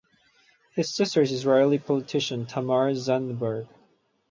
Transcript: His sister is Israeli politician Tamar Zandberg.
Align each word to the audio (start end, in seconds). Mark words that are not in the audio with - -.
His 0.73 0.91
sister 0.95 1.21
is 1.21 1.31
Israeli 1.31 1.77
politician 1.77 2.47
Tamar 2.47 2.89
Zandberg. 2.93 3.67